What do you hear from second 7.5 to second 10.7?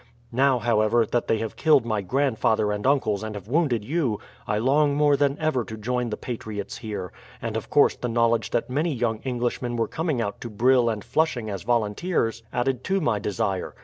of course the knowledge that many young Englishmen were coming out to